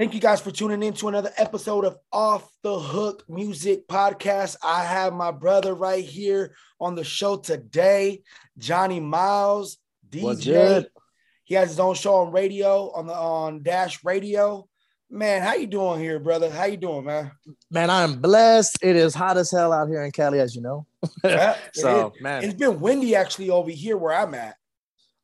[0.00, 4.56] Thank you guys for tuning in to another episode of Off the Hook Music Podcast.
[4.64, 8.22] I have my brother right here on the show today,
[8.56, 9.76] Johnny Miles,
[10.08, 10.86] DJ.
[11.44, 14.66] He has his own show on radio on the on Dash Radio.
[15.10, 16.48] Man, how you doing here, brother?
[16.48, 17.32] How you doing, man?
[17.70, 18.78] Man, I'm blessed.
[18.80, 20.86] It is hot as hell out here in Cali, as you know.
[21.22, 22.22] Yeah, it so, is.
[22.22, 22.42] man.
[22.42, 24.56] It's been windy actually over here where I'm at.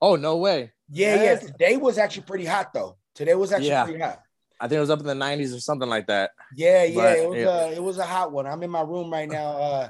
[0.02, 0.72] Oh, no way.
[0.90, 1.22] Yeah, yeah.
[1.22, 1.36] Yeah.
[1.38, 2.98] Today was actually pretty hot though.
[3.14, 3.84] Today was actually Yeah.
[3.84, 4.20] pretty hot.
[4.60, 6.30] I think it was up in the 90s or something like that.
[6.56, 6.94] Yeah, yeah.
[6.94, 7.48] But, it was yeah.
[7.48, 8.46] uh it was a hot one.
[8.46, 9.88] I'm in my room right now, uh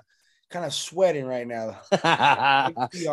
[0.50, 1.78] kind of sweating right now.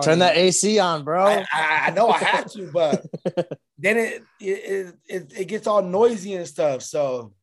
[0.02, 1.26] Turn that AC on, bro.
[1.26, 3.05] I, I, I know I had to, but
[3.78, 6.81] then it it, it it gets all noisy and stuff.
[6.84, 7.34] So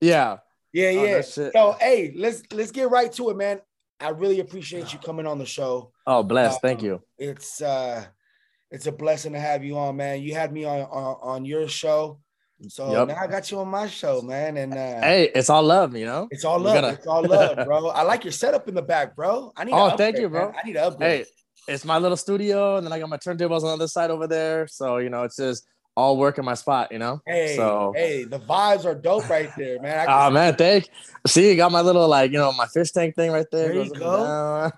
[0.00, 0.38] yeah.
[0.72, 1.20] yeah, Oh, yeah.
[1.22, 1.52] shit.
[1.52, 3.60] so hey, let's let's get right to it, man.
[4.00, 5.92] I really appreciate you coming on the show.
[6.06, 6.60] Oh, blessed.
[6.62, 7.02] Thank Um, you.
[7.18, 8.04] It's uh
[8.70, 10.22] it's a blessing to have you on, man.
[10.22, 12.20] You had me on on, on your show.
[12.66, 13.08] So Yep.
[13.08, 14.56] now I got you on my show, man.
[14.56, 16.26] And uh Hey, it's all love, you know?
[16.30, 16.74] it's all love.
[16.74, 17.88] gotta- It's all love, bro.
[17.88, 19.52] I like your setup in the back, bro.
[19.56, 20.46] I need Oh, to thank upgrade, you, bro.
[20.46, 20.54] man.
[20.62, 21.26] I need to upgrade.
[21.66, 24.10] Hey, it's my little studio, and then I got my turntables on the other side
[24.10, 24.66] over there.
[24.66, 25.66] So, you know, it's just
[25.98, 27.20] all work in my spot, you know?
[27.26, 30.06] Hey, so, hey, the vibes are dope right there, man.
[30.08, 30.88] Oh man, thank.
[31.26, 33.68] See, you got my little like you know my fish tank thing right there.
[33.68, 34.72] There you and down.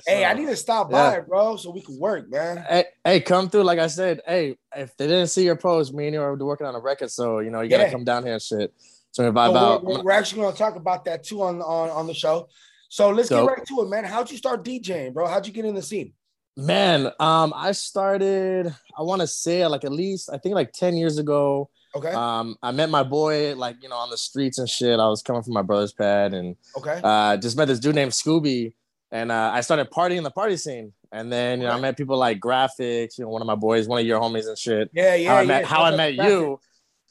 [0.06, 1.12] Hey, I need to stop yeah.
[1.12, 2.58] by, bro, so we can work, man.
[2.68, 3.62] Hey, hey, come through.
[3.64, 6.66] Like I said, hey, if they didn't see your post, me and you are working
[6.66, 7.90] on a record, so you know you gotta Yeah.
[7.92, 8.74] come down here and shit.
[9.12, 9.84] So we So vibe we're, out.
[9.84, 12.48] we're- we're actually to talk about that too on on on the show.
[12.90, 13.48] So let's Dope.
[13.48, 14.04] get right to it, man.
[14.04, 15.26] How'd you start DJing, bro?
[15.26, 16.12] How'd you get in the scene?
[16.56, 18.74] Man, um, I started.
[18.96, 21.68] I want to say like at least I think like ten years ago.
[21.94, 24.98] Okay, Um, I met my boy like you know on the streets and shit.
[24.98, 28.12] I was coming from my brother's pad and okay, uh, just met this dude named
[28.12, 28.72] Scooby,
[29.10, 30.92] and uh, I started partying in the party scene.
[31.12, 33.86] And then you know I met people like Graphics, you know, one of my boys,
[33.86, 34.90] one of your homies and shit.
[34.92, 35.30] yeah, yeah.
[35.30, 35.46] how I yeah.
[35.46, 36.60] met how I met you.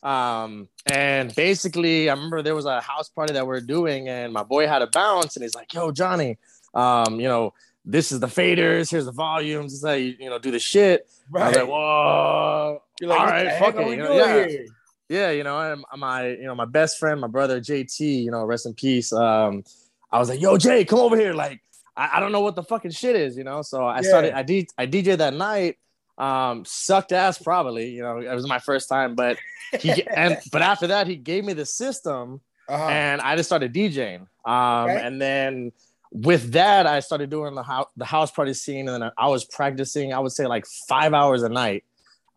[0.04, 4.34] Um, and basically, I remember there was a house party that we are doing, and
[4.34, 6.38] my boy had a bounce, and he's like, "Yo, Johnny,
[6.76, 7.54] um, you know,
[7.86, 8.90] this is the faders.
[8.92, 9.72] Here's the volumes.
[9.74, 11.44] This is how you, you know do the shit." Right.
[11.44, 14.48] I was like, "Whoa, You're like, all right, fuck it, you know, yeah.
[14.48, 14.66] here?
[15.10, 18.44] yeah." You know, and my you know my best friend, my brother JT, you know,
[18.46, 19.12] rest in peace.
[19.14, 19.64] Um,
[20.12, 21.62] I was like, "Yo, Jay, come over here." Like,
[21.98, 23.62] I, I don't know what the fucking shit is, you know.
[23.62, 24.02] So I Yeah.
[24.10, 24.34] started.
[24.34, 24.44] I
[24.88, 25.78] DJ that night.
[26.18, 27.90] Um, sucked ass probably.
[27.90, 29.38] You know, it was my first time, but
[29.80, 32.88] he and but after that he gave me the system Uh-huh.
[32.88, 34.22] and I just started DJing.
[34.46, 35.02] Um, Okay.
[35.06, 35.72] and then
[36.12, 39.46] with that I started doing the house the house party scene, and then I was
[39.46, 40.14] practicing.
[40.14, 41.84] I would say like five hours a night.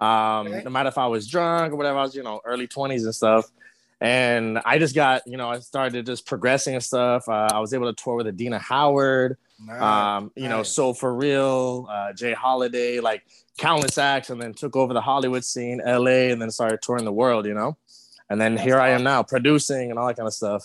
[0.00, 0.62] Um, Okay.
[0.64, 3.14] no matter if I was drunk or whatever, I was you know early twenties and
[3.14, 3.46] stuff.
[4.00, 7.28] And I just got you know I started just progressing and stuff.
[7.28, 9.82] Uh, I was able to tour with Adina Howard Nice.
[9.82, 10.68] um, you know, nice.
[10.72, 13.24] Soul for Real, uh, Jay Holiday, like
[13.56, 17.12] countless acts, and then took over the Hollywood scene, LA, and then started touring the
[17.12, 17.76] world, you know.
[18.30, 20.64] And then That's here I am now, producing and all that kind of stuff.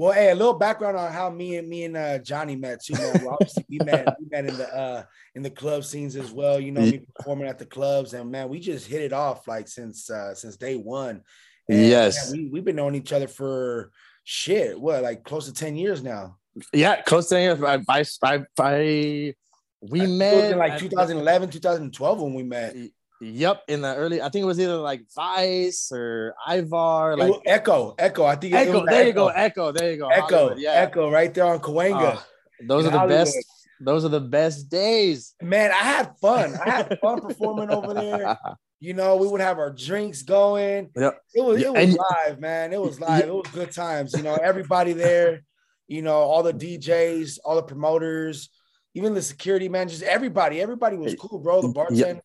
[0.00, 2.94] Well, hey, a little background on how me and me and uh, Johnny met too,
[2.94, 3.22] man.
[3.22, 5.02] Well, obviously, we met we met in the uh,
[5.34, 6.58] in the club scenes as well.
[6.58, 9.68] You know, me performing at the clubs, and man, we just hit it off like
[9.68, 11.20] since uh, since day one.
[11.68, 12.32] And, Yes.
[12.32, 13.90] man, we we've been knowing each other for
[14.24, 14.80] shit.
[14.80, 16.38] What, like close to ten years now?
[16.72, 17.62] Yeah, close to ten years.
[17.62, 19.34] I, I, I, I
[19.82, 22.74] we was met in like 2011, 2012 when we met.
[23.22, 27.94] Yep, in the early, I think it was either like Vice or Ivar, like Echo,
[27.98, 28.24] Echo.
[28.24, 28.84] I think it Echo.
[28.86, 29.72] There you go, Echo.
[29.72, 30.08] There you go.
[30.08, 30.72] Echo, Hollywood, yeah.
[30.72, 32.14] Echo, right there on Cahuenga.
[32.14, 32.26] Oh, ah,
[32.66, 33.26] those are the Hollywood.
[33.26, 33.38] best.
[33.82, 35.34] Those are the best days.
[35.42, 36.54] Man, I had fun.
[36.64, 38.38] I had fun performing over there.
[38.78, 40.90] You know, we would have our drinks going.
[40.96, 41.20] Yep.
[41.34, 42.72] It was it was and- live, man.
[42.72, 43.24] It was live.
[43.24, 44.14] It was good times.
[44.14, 45.42] You know, everybody there.
[45.88, 48.48] You know, all the DJs, all the promoters,
[48.94, 50.02] even the security managers.
[50.02, 50.60] everybody.
[50.60, 51.60] Everybody was cool, bro.
[51.60, 52.22] The Yep.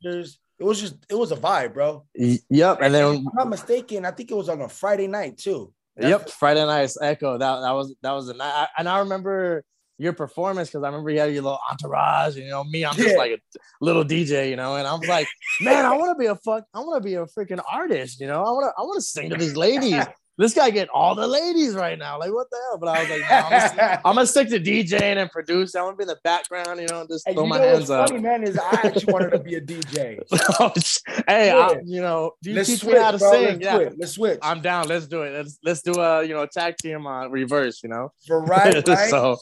[0.57, 2.05] It was just it was a vibe, bro.
[2.15, 5.37] Yep, and then If I'm not mistaken, I think it was on a Friday night
[5.37, 5.73] too.
[5.97, 7.37] Yep, Friday Night's Echo.
[7.37, 9.63] That that was that was the night, I, and I remember
[9.97, 12.35] your performance because I remember you had your little entourage.
[12.35, 13.15] And, you know, me, I'm just Yeah.
[13.17, 13.39] like a
[13.79, 15.27] little DJ, you know, and I'm like,
[15.61, 18.27] man, I want to be a fuck, I want to be a freaking artist, you
[18.27, 20.05] know, I want to, I want to sing to these ladies.
[20.37, 22.77] this guy get all the ladies right now, like what the hell?
[22.77, 25.79] But I was like, no, I'm, gonna, I'm gonna stick to DJing and producing.
[25.79, 27.89] I want to be in the background, you know, and just And throw my hands
[27.89, 28.09] up.
[28.09, 30.19] funny, man, is I actually wanted to be a DJ.
[31.27, 31.55] hey, Yeah.
[31.57, 33.31] I, you know, do you Let's teach switch, me how to bro.
[33.31, 33.43] sing?
[33.45, 33.75] Let's yeah.
[33.75, 33.93] switch.
[33.97, 34.39] Let's switch.
[34.41, 34.87] I'm down.
[34.87, 35.33] Let's do it.
[35.33, 37.81] Let's let's do a you know tag team on reverse.
[37.83, 38.11] You know.
[38.27, 39.09] For right, right.
[39.09, 39.37] so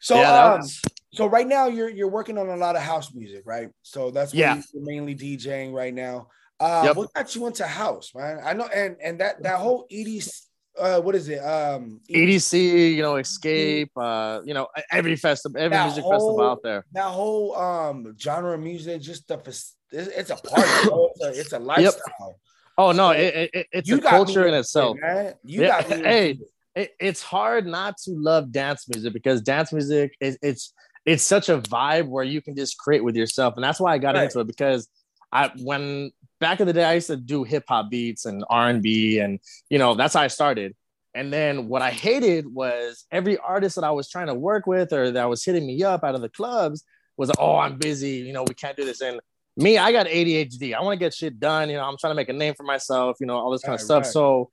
[0.00, 0.80] So, yeah, um, was-
[1.12, 3.68] so right now you're you're working on a lot of house music, right?
[3.82, 4.60] So that's what Yeah.
[4.74, 6.28] you're mainly DJing right now.
[6.60, 6.96] Uh, Yep.
[6.96, 8.40] what got you into house, man?
[8.44, 10.40] I know, and and that that whole EDC,
[10.78, 11.38] uh, what is it?
[11.38, 16.62] Um, EDC, you know, Escape, uh, you know, every festival, every music whole- festival out
[16.62, 16.84] there.
[16.92, 20.72] that whole um genre of music, just the it's, it's a party.
[21.14, 22.38] It's a, it's a lifestyle.
[22.76, 24.96] Oh no, it, it, it's a culture in itself.
[24.96, 25.34] it, man.
[25.44, 26.02] You Yeah, got me.
[26.02, 26.38] hey.
[26.74, 30.72] It, it's hard not to love dance music because dance music is it's
[31.04, 33.98] it's such a vibe where you can just create with yourself, and that's why I
[33.98, 34.24] got Right.
[34.24, 34.86] into it because
[35.32, 38.68] I when back in the day I used to do hip hop beats and R
[38.68, 39.40] and B, and
[39.70, 40.74] you know that's how I started.
[41.14, 44.92] And then what I hated was every artist that I was trying to work with
[44.92, 46.84] or that was hitting me up out of the clubs
[47.16, 48.18] was, oh, I'm busy.
[48.18, 49.00] You know, we can't do this.
[49.00, 49.20] And
[49.56, 50.74] me, I got ADHD.
[50.74, 51.70] I want to get shit done.
[51.70, 53.74] You know, I'm trying to make a name for myself, you know, all this kind
[53.74, 54.04] of stuff.
[54.04, 54.12] right.
[54.12, 54.50] So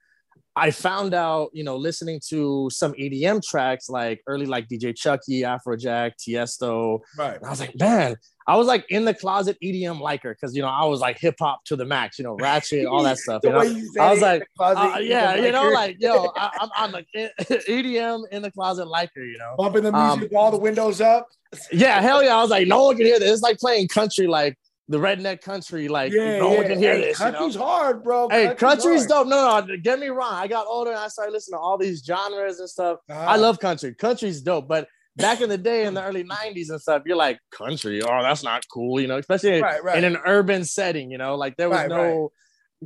[0.58, 5.42] I found out, you know, listening to some EDM tracks like early, like DJ Chuckie,
[5.42, 7.00] Afrojack, Tiesto.
[7.18, 7.38] Right.
[7.44, 8.16] I was like, man,
[8.46, 11.34] I was like in the closet EDM liker because, you know, I was like hip
[11.38, 13.42] hop to the max, you know, ratchet, all that stuff.
[13.42, 13.60] The You know?
[13.60, 17.06] way you I was like, Uh, yeah, you know, like yo, I, I'm I'm like
[17.14, 19.56] EDM in the closet liker, you know.
[19.58, 21.28] bumping the um, music, all the windows up.
[21.70, 22.34] Yeah, hell yeah.
[22.34, 23.30] I was like, no one can hear this.
[23.30, 24.56] It's like playing country, like
[24.88, 26.58] the redneck country, like Yeah, no yeah.
[26.58, 27.18] one can hear Hey, this.
[27.20, 27.32] You know?
[27.32, 28.28] Country's hard, bro.
[28.28, 29.26] Hey, country's hard.
[29.26, 29.26] dope.
[29.28, 30.32] No, no, get me wrong.
[30.34, 32.98] I got older and I started listening to all these genres and stuff.
[33.08, 33.38] I Uh-huh.
[33.38, 33.94] love country.
[33.94, 37.38] Country's dope, but back in the day in the early 90s and stuff, you're like,
[37.50, 39.98] country, oh, that's not cool, you know, especially right, right.
[39.98, 42.30] in an urban setting, you know, like there was Right, no,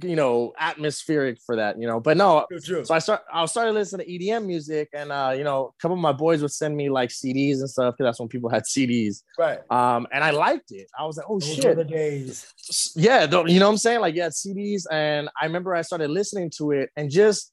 [0.02, 2.00] you know, atmospheric for that, you know.
[2.00, 5.44] But no, True, so I start I started listening to EDM music and uh, you
[5.44, 8.20] know, a couple of my boys would send me like CDs and stuff because that's
[8.20, 9.22] when people had CDs.
[9.38, 9.58] right.
[9.70, 10.86] Um, and I liked it.
[10.98, 12.92] I was like, oh Those shit the days.
[12.94, 14.00] yeah, you know what I'm saying?
[14.00, 17.52] Like, yeah, CDs, and I remember I started listening to it, and just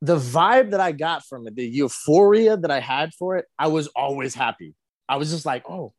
[0.00, 3.68] the vibe that I got from it, the euphoria that I had for it, I
[3.68, 4.74] was always happy.
[5.08, 5.92] I was just like, oh,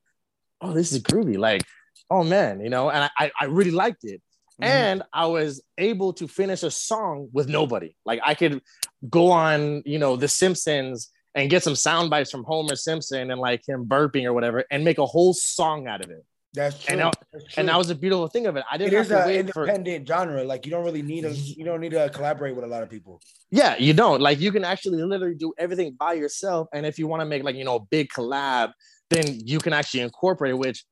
[0.61, 1.37] oh, this is groovy.
[1.37, 1.63] Like,
[2.09, 4.21] oh man, you know, and I, I really liked it.
[4.61, 4.65] Mhm.
[4.65, 7.95] And I was able to finish a song with nobody.
[8.05, 8.61] Like I could
[9.09, 13.41] go on, you know, The Simpsons and get some sound bites from Homer Simpson and
[13.41, 16.23] like him burping or whatever, and make a whole song out of it.
[16.53, 16.91] That's true.
[16.91, 18.63] And now- That's And that was a beautiful thing of it.
[18.71, 20.43] I didn't is have to an wait for independent genre.
[20.43, 22.91] Like you don't really need a you don't need to collaborate with a lot of
[22.91, 23.19] people.
[23.49, 24.21] Yeah, you don't.
[24.21, 26.67] Like you can actually literally do everything by yourself.
[26.71, 28.73] And if you want to make like, you know, a big collab,
[29.09, 30.85] then you can actually incorporate it, which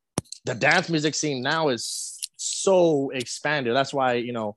[0.46, 2.11] the dance music scene now is
[2.64, 3.76] so expanded.
[3.76, 4.56] That's why, you know,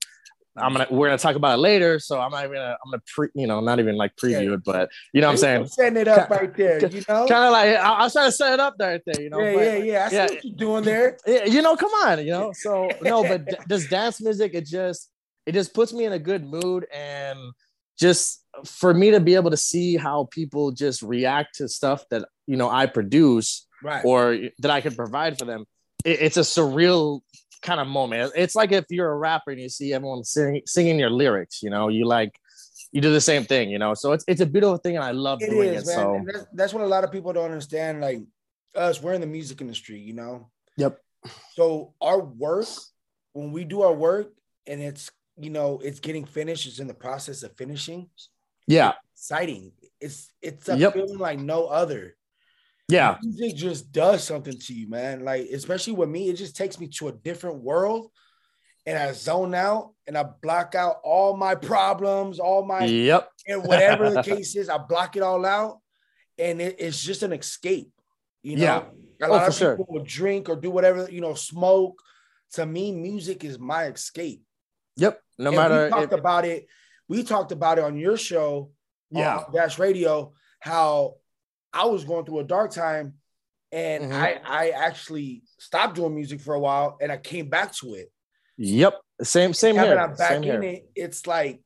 [0.57, 1.99] I'm gonna we're gonna talk about it later.
[1.99, 4.55] So I'm not even gonna I'm gonna pre you know, not even like preview Yeah.
[4.55, 5.67] it, but you know what I'm saying?
[5.67, 6.79] setting it up right there.
[6.87, 7.27] You know.
[7.27, 9.41] Kind of like I, I was trying to set it up there, there you know.
[9.41, 10.05] yeah, but- yeah, yeah.
[10.05, 10.27] I see yeah.
[10.27, 11.19] what you're doing there.
[11.27, 12.53] yeah, you know, come on, you know.
[12.55, 14.55] So no, but d- does dance music?
[14.55, 15.11] It just
[15.45, 17.39] it just puts me in a good mood, and
[17.99, 22.29] just for me to be able to see how people just react to stuff that
[22.47, 24.03] you know I produce Right.
[24.05, 25.65] or that I can provide for them.
[26.07, 27.21] It, it's a surreal
[27.65, 28.33] kind of moment.
[28.37, 31.63] It's like if you're a rapper and you see everyone sing, singing your lyrics.
[31.63, 32.39] You know, you like
[32.93, 33.71] you do the same thing.
[33.71, 35.87] You know, so it's it's a beautiful thing, and I love It doing is, it.
[35.87, 35.97] man.
[35.97, 38.01] So And that's, that's what a lot of people don't understand.
[38.01, 38.21] Like
[38.77, 40.51] us, we're in the music industry, you know.
[40.77, 41.01] Yep.
[41.55, 42.67] So our work,
[43.33, 44.33] when we do our work,
[44.67, 48.09] and it's you know it's getting finished, it's in the process of finishing.
[48.69, 49.73] yeah, Exciting.
[50.01, 50.93] It's it's a Yep.
[50.93, 52.17] feeling like no other.
[52.89, 55.25] Yeah, Music just does something to you, man.
[55.25, 58.11] Like especially with me, it just takes me to a different world,
[58.87, 63.65] and I zone out and I block out all my problems, all my yep, and
[63.67, 65.79] whatever the case is, I block it all out,
[66.39, 67.91] and it, it's just an escape.
[68.43, 69.27] You know, Yeah.
[69.27, 69.77] a Oh, lot for of sure.
[69.79, 71.99] people will drink or do whatever, you know, smoke.
[72.53, 74.43] To me, music is my escape.
[74.97, 75.21] yep.
[75.39, 76.67] No And matter we talked if- about it.
[77.09, 78.71] We talked about it on your show,
[79.11, 79.45] yeah.
[79.53, 81.15] Dash Radio, how
[81.75, 83.15] I was going through a dark time,
[83.73, 84.15] and Mhm.
[84.15, 88.11] I I actually stopped doing music for a while, and I came back to it.
[88.57, 89.01] Yep.
[89.23, 89.99] Same, same here.
[89.99, 90.73] I'm back Same in here.
[90.73, 91.61] it, it's like,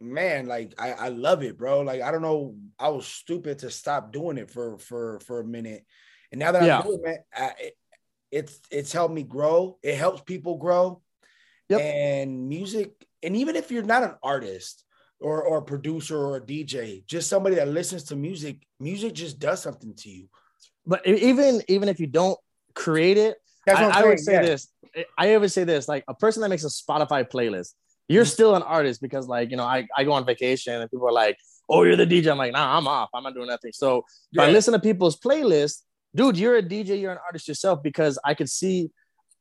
[0.00, 1.80] man, like I, I love it, bro.
[1.80, 5.44] Like I don't know, I was stupid to stop doing it for for for a
[5.44, 5.84] minute,
[6.30, 6.78] and now that Yeah.
[6.80, 7.76] I'm doing it, I, it,
[8.30, 9.78] it's it's helped me grow.
[9.82, 11.00] It helps people grow,
[11.70, 11.80] Yep.
[11.80, 14.84] and music, and even if you're not an artist
[15.24, 19.38] or or a producer or a DJ, just somebody that listens to music, music just
[19.38, 20.28] does something to you.
[20.86, 22.38] But even even if you don't
[22.74, 24.42] create it, That's I, I would say yeah.
[24.42, 24.68] this.
[25.18, 27.72] I always say this: like a person that makes a Spotify playlist,
[28.04, 28.14] Mm-hmm.
[28.16, 31.08] you're still an artist because, like, you know, I, I go on vacation and people
[31.08, 31.38] are like,
[31.70, 33.08] "Oh, you're the DJ." I'm like, "Nah, I'm off.
[33.14, 35.80] I'm not doing nothing." So if I listen to people's playlists,
[36.14, 38.90] dude, you're a DJ, you're an artist yourself because I could see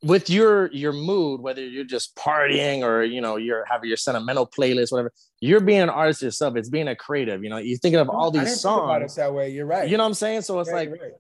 [0.03, 4.45] with your your mood, whether you're just partying or you know you're having your sentimental
[4.45, 5.11] playlist, whatever.
[5.39, 6.55] You're being an artist yourself.
[6.55, 7.43] It's being a creative.
[7.43, 9.15] You know, you're thinking of all these didn't think about it songs.
[9.15, 9.49] that way.
[9.49, 9.89] You're right.
[9.89, 10.41] You know what I'm saying?
[10.41, 11.11] So it's Yeah, like right.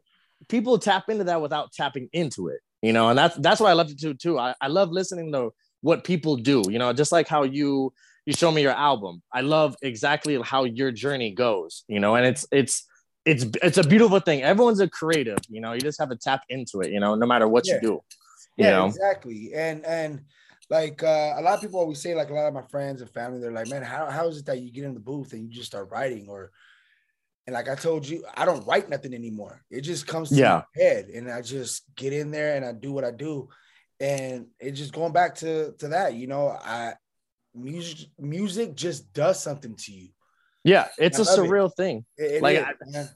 [0.49, 3.73] people tap into that without tapping into it, you know, and that's that's what I
[3.73, 4.37] love to do too.
[4.37, 7.93] I, I love listening to what people do, you know, just like how you
[8.25, 9.21] you show me your album.
[9.33, 12.85] I love exactly how your journey goes, you know, and it's it's
[13.25, 14.41] it's it's a beautiful thing.
[14.43, 17.25] Everyone's a creative, you know, you just have to tap into it, you know, no
[17.25, 17.75] matter what Yeah.
[17.75, 18.01] you do.
[18.57, 20.21] You yeah know, exactly and and
[20.69, 23.09] like uh, a lot of people always say, like a lot of my friends and
[23.11, 25.43] family, they're like, man, how, how is it that you get in the booth and
[25.43, 26.27] you just start writing?
[26.29, 26.51] Or
[27.45, 29.61] and like I told you, I don't write nothing anymore.
[29.69, 30.63] It just comes to Yeah.
[30.75, 33.49] my head, and I just get in there and I do what I do.
[33.99, 36.93] And it's just going back to to that, you know, I
[37.53, 40.09] music music just does something to you.
[40.63, 41.49] Yeah, it's a love it.
[41.49, 42.05] surreal thing.
[42.17, 43.09] It- it Like, is, I-.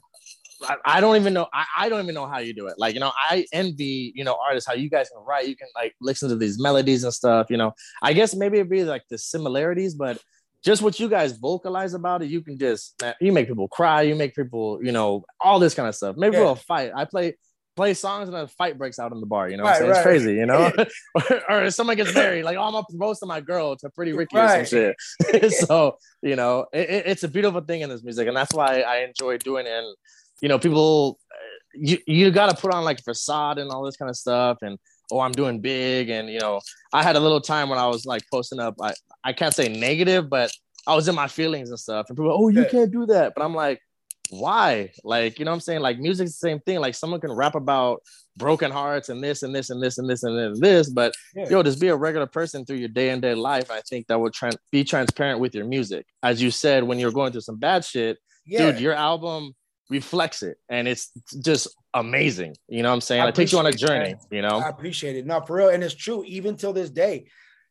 [0.64, 1.48] I, I don't even know.
[1.54, 2.76] I, I don't even know how you do it.
[2.78, 5.48] Like, you know, I envy, you know, artists, how you guys can write.
[5.48, 7.48] You can like listen to these melodies and stuff.
[7.50, 10.20] You know, I guess maybe it'd be like the similarities, but
[10.66, 14.02] just what you guys vocalize about it, you can just, you make people cry.
[14.02, 16.16] You make people, you know, all this kind of stuff.
[16.18, 16.44] Maybe Yeah.
[16.44, 16.92] we'll fight.
[16.96, 17.38] I play
[17.76, 19.48] play songs and a fight breaks out in the bar.
[19.50, 19.92] You know, Right, right.
[19.92, 20.34] it's crazy.
[20.34, 20.72] You know,
[21.16, 23.90] or, or if someone gets married, like, oh, I'm gonna propose to my girl to
[23.92, 25.52] Pretty Ricky or some shit.
[25.54, 29.02] so you know, it- it's a beautiful thing in this music, and that's why I
[29.04, 29.72] enjoy doing it.
[29.72, 29.96] And
[30.42, 31.36] you know, people, uh,
[31.74, 34.78] you you got to put on like facade and all this kind of stuff, and
[35.12, 36.60] oh, I'm doing big, and you know,
[36.94, 38.76] I had a little time when I was like posting up.
[38.82, 40.52] I I can't say negative, but
[40.86, 43.44] I was in my feelings and stuff, and people, oh, you can't do that, but
[43.44, 43.82] I'm like.
[44.30, 44.92] Why?
[45.06, 45.80] Like, you know what I'm saying?
[45.80, 46.80] Like music's the same thing.
[46.80, 48.04] Like someone can rap about
[48.36, 51.14] broken hearts and this and this and this and this and this, and this but
[51.34, 51.48] Yeah.
[51.50, 53.72] yo, just be a regular person through your day and day life.
[53.72, 56.06] I think that would tran be transparent with your music.
[56.24, 58.72] As you said, when you're going through some bad shit, yeah.
[58.72, 59.54] dude, your album
[59.90, 62.56] reflects it and it's just amazing.
[62.68, 63.22] You know what I'm saying?
[63.22, 64.60] I it takes you on a journey, you know?
[64.60, 65.26] I appreciate it.
[65.26, 66.24] not for real, and it's true.
[66.26, 67.28] Even till this day,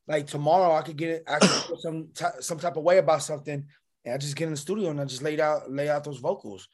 [0.09, 1.25] like tomorrow, I could get it.
[1.29, 3.65] I could feel some ty- some type of way about something,
[4.05, 6.19] and I just get in the studio and I just lay out lay out those
[6.19, 6.69] vocals.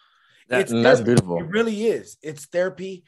[0.49, 1.39] That- It's that's beautiful.
[1.39, 2.17] It really is.
[2.23, 3.05] It's therapy,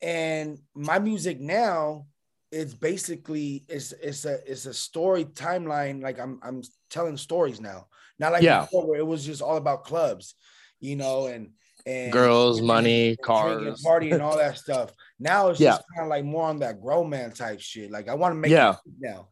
[0.00, 2.06] and my music now
[2.52, 6.00] it's basically it's it's a it's a story timeline.
[6.02, 7.88] Like I'm I'm telling stories now,
[8.18, 8.60] not like Yeah.
[8.60, 10.34] before where it was just all about clubs,
[10.78, 11.50] you know, and
[11.86, 13.82] and Girls, and- money, and cars.
[13.82, 14.92] party, and all that stuff.
[15.18, 15.72] Now it's Yeah.
[15.72, 17.90] just kind of like more on that grown man type shit.
[17.90, 18.76] Like I want to make Yeah.
[18.84, 19.28] you think now.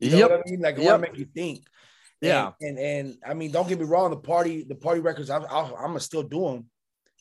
[0.00, 0.30] You know Yep.
[0.30, 0.60] what I mean?
[0.60, 0.90] Like I Yep.
[0.90, 1.58] want to make you think.
[2.22, 2.52] And- Yeah.
[2.60, 4.10] and, and I mean, don't get me wrong.
[4.10, 6.70] The party, the party records, I'm, I'm gonna still do them.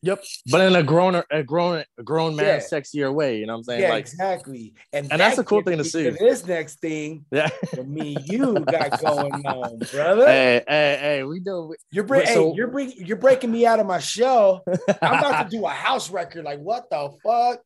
[0.03, 0.21] Yep.
[0.51, 2.57] But in a grown a grown a grown man Yeah.
[2.79, 3.81] sexier way, you know what I'm saying?
[3.81, 4.73] Yeah, like exactly.
[4.91, 6.09] And, And that's that a cool thing to see.
[6.09, 7.49] This next thing yeah.
[7.85, 10.25] me, you got going on, brother.
[10.27, 13.79] hey, hey, hey, we do You're bring, so- hey, you're bring, you're breaking me out
[13.79, 14.63] of my shell.
[15.01, 16.43] I'm about to do a house record.
[16.43, 17.61] Like what the fuck?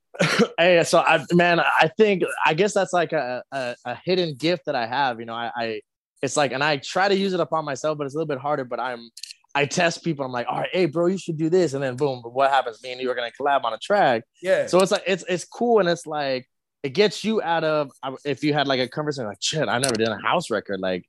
[0.59, 4.65] hey, so I man, I think I guess that's like a, a, a hidden gift
[4.67, 5.19] that I have.
[5.19, 5.81] You know, I, I
[6.21, 8.39] it's like and I try to use it upon myself, but it's a little bit
[8.39, 8.63] harder.
[8.65, 9.09] But I'm
[9.57, 10.23] I test people.
[10.23, 12.81] I'm like, all right, hey, bro, you should do this, and then boom, what happens?
[12.83, 14.23] Me and you are gonna collab on a track.
[14.39, 14.67] Yeah.
[14.67, 16.47] So it's like it's it's cool, and it's like
[16.83, 17.89] it gets you out of
[18.23, 20.79] if you had like a conversation like, shit, I never did a house record.
[20.79, 21.05] Like,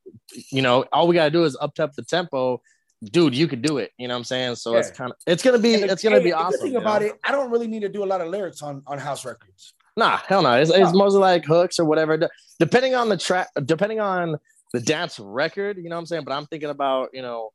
[0.51, 2.63] you know, all we gotta do is up up the tempo.
[3.05, 3.93] Dude, you could do it.
[3.99, 4.55] You know what I'm saying?
[4.55, 6.61] So it's kind of it's gonna be the- it's gonna hey, be awesome.
[6.63, 7.09] Thing about know?
[7.09, 9.75] it, I don't really need to do a lot of lyrics on on house records.
[9.95, 10.55] Nah, hell no.
[10.55, 12.31] It's, it's mostly like hooks or whatever.
[12.59, 14.39] Depending on the track, depending on
[14.73, 16.25] the dance record, you know what I'm saying?
[16.25, 17.51] But I'm thinking about, you know,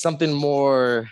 [0.00, 1.08] something more,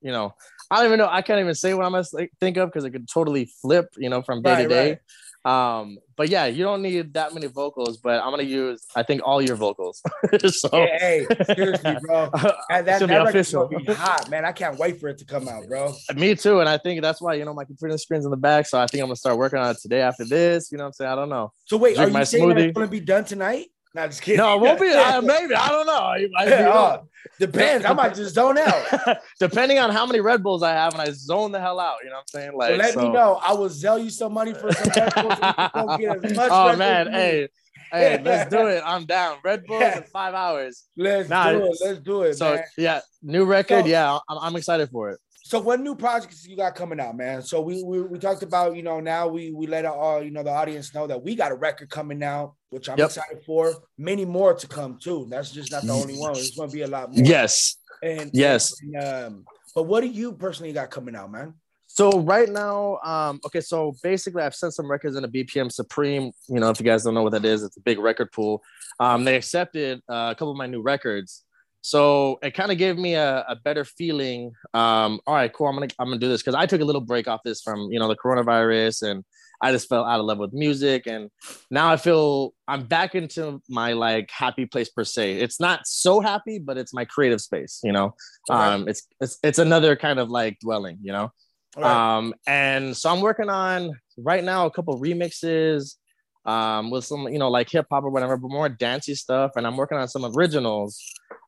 [0.00, 0.34] you know,
[0.70, 1.08] I don't even know.
[1.10, 4.08] I can't even say what I'm gonna think of because it could totally flip, you
[4.08, 4.98] know, from day to Right, day.
[5.44, 9.22] Um, but yeah, you don't need that many vocals, but I'm gonna use, I think,
[9.24, 10.00] all your vocals.
[10.46, 12.30] so Yeah, hey, seriously, bro.
[12.70, 13.66] And that, that official.
[13.66, 14.44] gonna be hot, man.
[14.44, 15.92] I can't wait for it to come out, bro.
[16.14, 18.66] Me too, and I think that's why you know my computer screen's in the back,
[18.66, 20.70] so I think I'm gonna start working on it today after this.
[20.70, 21.10] You know what I'm saying?
[21.10, 21.52] I don't know.
[21.64, 23.71] So wait, Drink are you saying that it's gonna be done tonight?
[23.94, 24.38] No, just kidding.
[24.38, 24.88] No, it won't be.
[24.90, 25.92] Uh, maybe I don't know.
[25.92, 26.72] I- I- know.
[27.02, 27.08] Oh,
[27.38, 27.84] depends.
[27.84, 29.18] I might just zone out.
[29.40, 31.96] Depending on how many Red Bulls I have, and I zone the hell out.
[32.02, 32.50] You know what I'm saying?
[32.52, 33.38] So Like, let me know.
[33.44, 36.24] I will sell you some money for some Red Bulls and you can go get
[36.24, 37.48] as much Oh man, Bulls as you
[37.92, 38.82] hey, hey, let's do it.
[38.86, 39.36] I'm down.
[39.44, 40.84] Red Bulls in five hours.
[40.96, 41.76] Let's Nah, do it.
[41.84, 42.64] Let's do it, So man.
[42.78, 43.84] yeah, new record.
[43.84, 45.20] So- yeah, I'm, I'm excited for it.
[45.52, 47.42] So what new projects you got coming out, man?
[47.42, 50.42] So we we, we talked about, you know, now we we let our you know
[50.42, 53.08] the audience know that we got a record coming out, which I'm Yep.
[53.08, 53.74] excited for.
[53.98, 55.26] Many more to come too.
[55.28, 56.32] That's just not the only one.
[56.32, 57.22] There's gonna be a lot more.
[57.22, 57.76] Yes.
[58.02, 58.72] And Yes.
[58.80, 59.44] and, um,
[59.74, 61.52] but what do you personally got coming out, man?
[61.86, 66.32] So right now, um, okay, so basically I've sent some records in a BPM Supreme.
[66.48, 68.62] You know, if you guys don't know what that is, it's a big record pool.
[68.98, 71.44] Um, they accepted uh, a couple of my new records.
[71.82, 74.52] So it kind of gave me a, a better feeling.
[74.72, 75.66] Um, all right, cool.
[75.66, 77.90] I'm gonna I'm gonna do this because I took a little break off this from
[77.90, 79.24] you know the coronavirus, and
[79.60, 81.28] I just felt out of love with music, and
[81.70, 85.34] now I feel I'm back into my like happy place per se.
[85.34, 87.80] It's not so happy, but it's my creative space.
[87.82, 88.14] You know,
[88.48, 88.58] Okay.
[88.58, 90.98] um, it's it's it's another kind of like dwelling.
[91.02, 91.32] You know.
[91.76, 92.16] Right.
[92.16, 95.96] Um, and so I'm working on right now a couple remixes
[96.44, 99.52] um, with some, you know, like hip hop or whatever, but more dancey stuff.
[99.56, 101.02] And I'm working on some originals.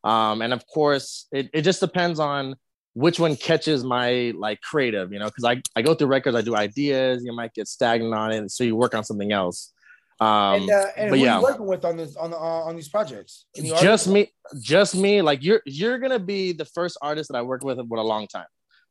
[0.05, 2.57] Um, and of course, it, it just depends on
[2.93, 6.43] which one catches my like creative, you know, because I, I go through records, I
[6.43, 8.51] do ideas, you might get stagnant on it.
[8.51, 9.73] So you work on something else.
[10.21, 11.39] Um, and uh, and but yeah.
[11.39, 13.47] you working with on this on the uh, on these projects?
[13.57, 14.07] Any just artists?
[14.07, 15.23] me, just me.
[15.23, 18.29] Like you're you're gonna be the first artist that I work with with a long
[18.29, 18.47] time.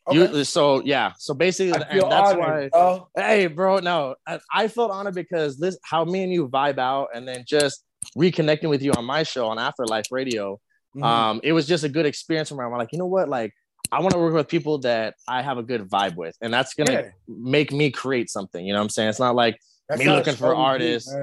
[0.06, 0.18] Okay.
[0.18, 1.14] You so yeah.
[1.18, 2.70] So basically, that's honored, why.
[2.70, 3.08] bro.
[3.16, 7.10] Hey, bro, no, I, I felt honored because this how me and you vibe out,
[7.14, 7.86] and then just
[8.18, 10.60] reconnecting with you on my show on Afterlife Radio.
[10.96, 11.04] Mhm.
[11.04, 12.64] Um, it was just a good experience for me.
[12.64, 13.54] I'm like, you know what, like.
[13.92, 16.74] I want to work with people that I have a good vibe with, and that's
[16.74, 17.10] gonna Yeah.
[17.28, 18.66] make me create something.
[18.66, 19.10] You know what I'm saying?
[19.10, 21.14] It's not like That's me looking for be, artists.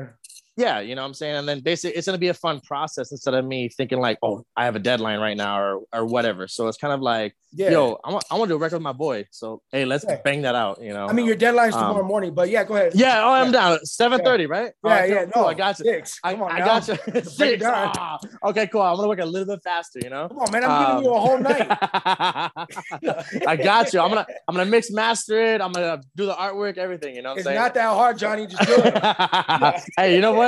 [0.57, 1.37] Yeah, you know what I'm saying?
[1.37, 4.45] And then basically it's gonna be a fun process instead of me thinking like, oh,
[4.57, 6.49] I have a deadline right now or or whatever.
[6.49, 7.71] So it's kind of like, Yeah.
[7.71, 9.27] yo, I want I want to do a record with my boy.
[9.31, 10.17] So hey, let's Yeah.
[10.23, 11.09] bang that out, you know.
[11.09, 12.93] I mean, your deadline's Um, tomorrow morning, but yeah, go ahead.
[12.95, 13.53] yeah, oh, I'm Yeah.
[13.53, 13.79] down.
[13.85, 14.73] 7:30, right?
[14.85, 15.25] Yeah, right, yeah.
[15.25, 15.85] No, cool, I got you.
[15.87, 16.19] Six.
[16.25, 16.97] I, Come on, I got you.
[17.23, 17.65] Six.
[17.67, 18.83] Ah, okay, cool.
[18.83, 20.29] I'm gonna work a little bit faster, you know.
[20.29, 20.65] Come on, man.
[20.65, 21.71] I'm giving you a whole night.
[21.71, 22.67] Um,
[23.47, 24.01] I got you.
[24.01, 25.61] I'm gonna I'm gonna mix master it.
[25.61, 27.15] I'm gonna do the artwork, everything.
[27.17, 27.59] You know what I'm It's saying?
[27.59, 28.47] not that hard, Johnny.
[28.47, 28.95] Just do it.
[29.97, 30.40] hey, you know what?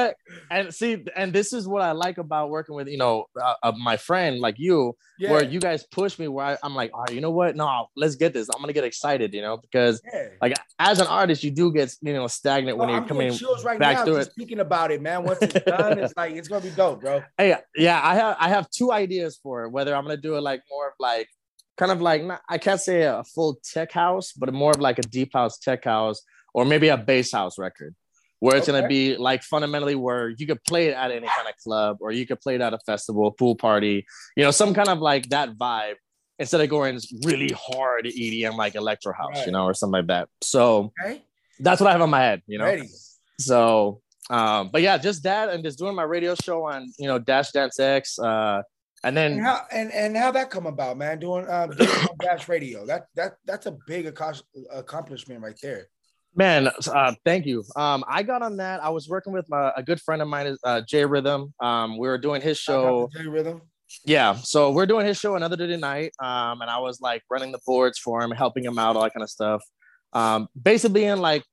[0.50, 3.72] And see, and this is what I like about working with, you know, uh, uh,
[3.72, 5.30] my friend like you, Yeah.
[5.32, 7.56] where you guys push me, where I, I'm like, all right, you know what?
[7.56, 8.48] No, let's get this.
[8.54, 10.28] I'm gonna get excited, you know, because yeah.
[10.40, 13.32] like as an artist, you do get you know stagnant when you're I'm coming.
[13.64, 14.32] right back now to just it.
[14.32, 15.24] speaking about it, man.
[15.24, 17.22] Once it's done, it's like it's gonna be dope, bro.
[17.38, 19.70] Hey, yeah, I have I have two ideas for it.
[19.70, 21.28] Whether I'm gonna do it like more of like
[21.76, 24.98] kind of like not, I can't say a full tech house, but more of like
[24.98, 26.22] a deep house tech house,
[26.54, 27.94] or maybe a bass house record,
[28.42, 31.54] where it's gonna be like fundamentally where you could play it at any kind of
[31.64, 34.04] club, or you could play it at a festival, pool party,
[34.36, 35.94] you know, some kind of like that vibe.
[36.40, 39.46] Instead of going really hard EDM like electro house, Right.
[39.46, 40.28] you know, or something like that.
[40.40, 41.22] So Okay,
[41.60, 42.64] that's what I have on my head, you know.
[42.64, 42.88] ready.
[43.38, 47.20] So, um, but yeah, just that and just doing my radio show on, you know,
[47.20, 48.18] Dash Dance X.
[48.18, 48.62] Uh,
[49.04, 51.20] and And then, how and, and how that come about, man?
[51.20, 52.86] Doing um doing Dash Radio.
[52.86, 55.86] That that that's a big accom- accomplishment right there.
[56.34, 57.64] Man, uh, thank you.
[57.76, 58.82] Um, I got on that.
[58.82, 61.52] I was working with my, a good friend of mine, uh, Jay Rhythm.
[61.60, 63.08] Um, we were doing his show.
[63.14, 63.62] J Rhythm.
[64.04, 64.34] Yeah.
[64.36, 66.12] So we're doing his show another day night.
[66.18, 69.12] Um, and I was like running the boards for him, helping him out, all that
[69.12, 69.62] kind of stuff.
[70.12, 71.44] Um, basically in like,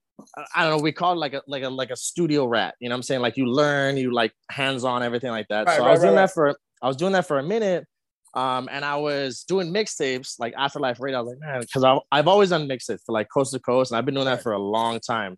[0.55, 2.75] I don't know, we call it like a like a like a studio rat.
[2.79, 3.21] You know what I'm saying?
[3.21, 5.65] Like you learn, you like hands-on, everything like that.
[5.65, 7.43] Right, so right, I was right, doing that for I was doing that for a
[7.43, 7.85] minute.
[8.33, 11.19] Um, and I was doing mixtapes like Afterlife Radio.
[11.19, 13.97] I was like, man, because I've always done mixtapes for like coast to coast, and
[13.97, 15.37] I've been doing that for a long time.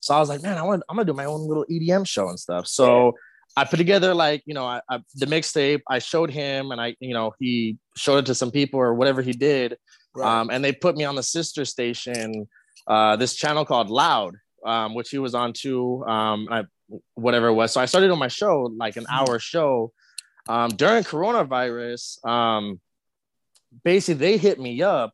[0.00, 2.28] So I was like, man, I want I'm gonna do my own little EDM show
[2.28, 2.66] and stuff.
[2.66, 3.14] So
[3.56, 5.80] I put together like you know I, I, the mixtape.
[5.88, 9.22] I showed him, and I you know he showed it to some people or whatever
[9.22, 9.78] he did.
[10.14, 10.40] Right.
[10.40, 12.48] Um, and they put me on the sister station,
[12.86, 16.04] uh, this channel called Loud, um, which he was on too.
[16.06, 16.64] Um, I,
[17.14, 17.72] whatever it was.
[17.72, 19.92] So I started on my show, like an hour show.
[20.48, 22.80] Um, during coronavirus, um,
[23.84, 25.12] basically they hit me up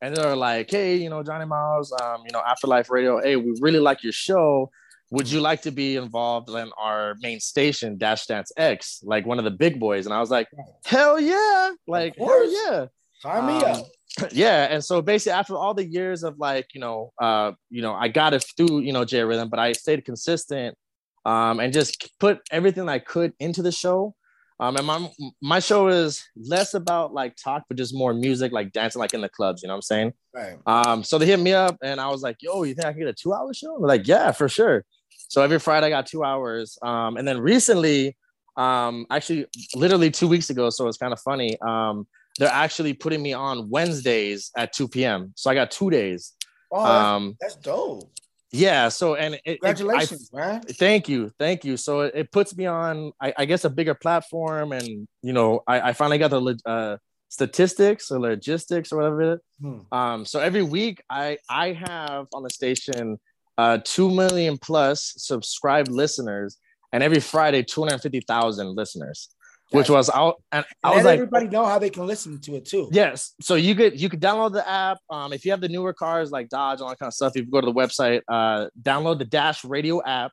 [0.00, 3.20] and they're like, "Hey, you know, Johnny Miles, um, you know, Afterlife Radio.
[3.20, 4.70] Hey, we really like your show.
[5.10, 9.38] Would you like to be involved in our main station, Dash Dance X, like one
[9.38, 10.48] of the big boys?" And I was like,
[10.84, 11.70] "Hell yeah!
[11.86, 12.86] Like, hell yeah!"
[13.20, 13.86] Sign me Um, up.
[14.32, 17.94] yeah and so basically after all the years of like you know uh you know
[17.94, 20.76] i got it through you know j rhythm but i stayed consistent
[21.24, 24.14] um and just put everything i could into the show
[24.62, 25.10] um and my
[25.42, 29.20] my show is less about like talk but just more music like dancing like in
[29.20, 30.56] the clubs you know what i'm saying Right.
[30.66, 33.00] um so they hit me up and i was like yo you think i can
[33.00, 34.84] get a two hour show They're like yeah for sure
[35.28, 38.16] so every friday i got two hours um and then recently
[38.56, 42.06] um actually literally two weeks ago so it's kind of funny um
[42.38, 45.34] they're actually putting me on Wednesdays at 2 p.m.
[45.36, 46.32] So I got two days.
[46.72, 48.10] Oh, Um, that's dope.
[48.52, 48.88] Yeah.
[48.88, 50.62] So and it, it- Congratulations, man.
[50.62, 51.76] Thank you, thank you.
[51.76, 55.62] So it, it puts me on, I, I guess, a bigger platform, and you know,
[55.66, 56.96] I, I finally got the uh,
[57.28, 59.40] statistics or logistics or whatever it is.
[59.60, 59.78] Hmm.
[59.90, 63.18] Um, so every week I I have on the station
[63.58, 66.58] uh, two million plus subscribed listeners,
[66.92, 69.28] and every Friday two hundred fifty thousand listeners,
[69.72, 70.42] which was out.
[70.52, 72.88] And I And was let like, everybody know how they can listen to it too.
[72.92, 73.34] Yes.
[73.40, 74.98] So you could you could download the app.
[75.10, 77.42] Um, if you have the newer cars like Dodge all that kind of stuff, you
[77.42, 80.32] can go to the website, uh, download the Dash Radio app.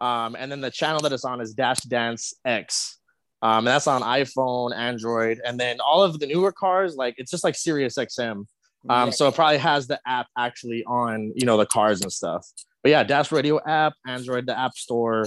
[0.00, 2.98] Um, and then the channel that it's on is Dash Dance X.
[3.40, 7.30] Um, and that's on iPhone, Android, and then all of the newer cars, like it's
[7.30, 8.46] just like Sirius XM.
[8.88, 12.46] Um, so it probably has the app actually on, you know, the cars and stuff.
[12.82, 15.26] But yeah, Dash Radio app, Android, the App Store,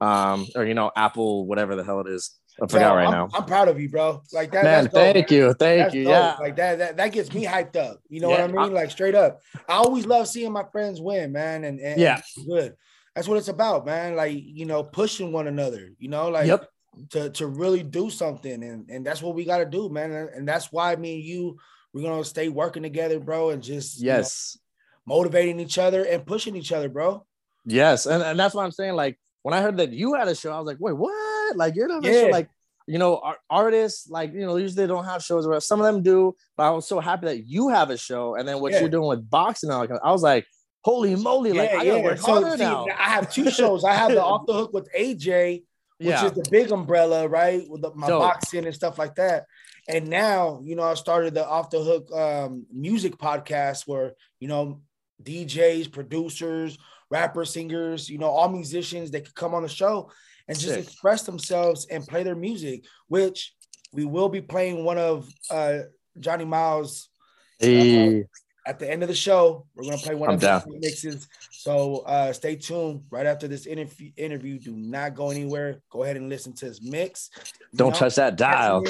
[0.00, 2.38] um, or you know, Apple, whatever the hell it is.
[2.62, 3.28] I forgot Yo, right I'm, now.
[3.34, 4.22] I'm proud of you, bro.
[4.32, 4.62] Like that.
[4.62, 6.04] Man, thank you, thank That's you.
[6.04, 6.12] dope.
[6.12, 8.00] Yeah, Like that, that, that gets me hyped up.
[8.08, 8.72] You know Yeah, what I mean?
[8.72, 9.40] like straight up.
[9.68, 11.64] I always love seeing my friends win, man.
[11.64, 12.20] And, and Yeah.
[12.46, 12.76] good.
[13.16, 14.14] That's what it's about, man.
[14.14, 16.68] Like, you know, pushing one another, you know, like Yep.
[17.10, 18.62] to, to really do something.
[18.62, 20.12] And, and that's what we got to do, man.
[20.12, 21.58] And, that's why me and you,
[21.92, 23.50] we're to stay working together, bro.
[23.50, 24.56] And just, you know, yes.
[25.04, 27.26] motivating each other and pushing each other, bro.
[27.64, 28.94] Yes, and, and that's what I'm saying.
[28.94, 31.56] Like when I heard that you had a show, I was like, wait, what?
[31.56, 32.28] Like you're not Yeah.
[32.30, 32.48] like
[32.88, 35.86] you know, ar- artists like you know usually they don't have shows or some of
[35.86, 38.72] them do, but I was so happy that you have a show, and then what
[38.72, 38.80] Yeah.
[38.80, 40.46] you're doing with boxing, like I was like,
[40.84, 42.86] holy moly, like I gotta work So, harder see, now.
[42.98, 43.84] I have two shows.
[43.84, 45.62] I have the off the hook with AJ,
[45.98, 47.62] which Yeah, is the big umbrella, right?
[47.68, 48.20] With the, my Dope.
[48.20, 49.44] boxing and stuff like that.
[49.88, 54.48] And now, you know, I started the off the hook um, music podcast where, you
[54.48, 54.80] know,
[55.22, 56.78] DJs, producers,
[57.12, 60.10] rappers, singers, you know, all musicians, that could come on the show
[60.48, 60.84] and just Sick.
[60.84, 63.54] express themselves and play their music, which
[63.92, 65.80] we will be playing one of uh,
[66.18, 67.10] Johnny Miles
[67.58, 68.24] Hey,
[68.66, 70.62] at the end of the show, we're gonna play one I'm of down.
[70.66, 71.28] the mixes.
[71.50, 73.02] So uh, stay tuned.
[73.10, 75.80] Right after this interview, interview, do not go anywhere.
[75.90, 77.30] Go ahead and listen to his mix.
[77.72, 78.82] You don't know, touch that dial.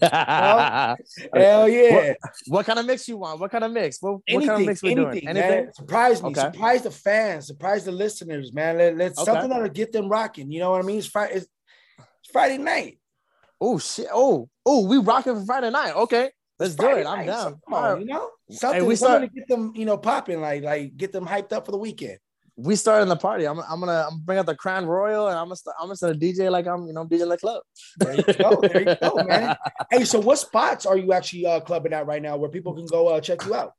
[1.34, 2.12] Hell yeah!
[2.48, 3.40] what kind of mix you want?
[3.40, 3.98] What kind of mix?
[4.00, 5.34] What, what Anything, kind of mix we anything, doing?
[5.34, 5.72] man.
[5.74, 6.40] Surprise me, Okay.
[6.40, 8.78] surprise the fans, surprise the listeners, man.
[8.78, 9.30] Let, let's Okay.
[9.30, 10.50] something that'll get them rocking.
[10.52, 10.98] You know what I mean?
[10.98, 11.34] It's Friday.
[11.34, 11.46] It's,
[11.98, 12.98] it's Friday night.
[13.60, 14.08] Oh shit!
[14.12, 15.94] Oh oh, we rocking for Friday night.
[15.94, 16.30] Okay,
[16.62, 17.06] let's do it.
[17.06, 17.52] I'm night, down.
[17.52, 18.84] so Come on, you know something.
[18.86, 21.66] we something start- to get them, you know, popping, like like get them hyped up
[21.66, 22.18] for the weekend.
[22.56, 23.46] We starting the party.
[23.46, 25.86] I'm, I'm gonna I'm gonna bring out the Crown Royal and I'm gonna start, I'm
[25.86, 27.62] gonna start a DJ like I'm you know DJing the club.
[27.96, 28.60] There you go.
[28.60, 29.56] There you go, man.
[29.90, 32.86] Hey, so what spots are you actually uh, clubbing at right now where people can
[32.86, 33.72] go uh, check you out?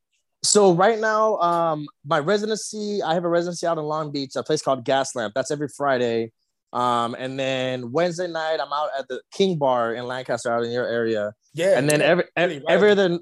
[0.43, 4.43] So right now, um, my residency, I have a residency out in Long Beach, a
[4.43, 5.33] place called Gas Lamp.
[5.33, 6.31] That's every Friday.
[6.73, 10.71] Um, and then Wednesday night, I'm out at the King Bar in Lancaster, out in
[10.71, 11.33] your area.
[11.53, 11.77] Yeah.
[11.77, 12.07] And then yeah.
[12.07, 13.19] every every, right every other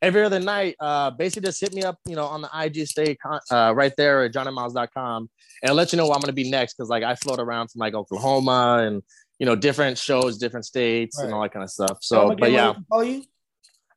[0.00, 3.16] every other night, uh, basically just hit me up, you know, on the IG stay
[3.16, 5.28] con- uh, right there at johnnymiles.com
[5.64, 7.70] and I'll let you know where I'm gonna be next because like I float around
[7.70, 9.02] from like Oklahoma and
[9.38, 11.98] you know different shows, different states, and all that kind of stuff.
[12.02, 13.24] So, but yeah, Follow you.